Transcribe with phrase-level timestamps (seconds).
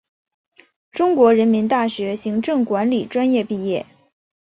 [0.91, 3.85] 中国人民大学行政管理专业毕业。